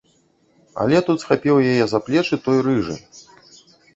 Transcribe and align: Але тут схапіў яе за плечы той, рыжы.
Але 0.85 1.01
тут 1.09 1.17
схапіў 1.23 1.59
яе 1.73 1.83
за 1.91 1.99
плечы 2.07 2.35
той, 2.47 2.57
рыжы. 2.69 2.95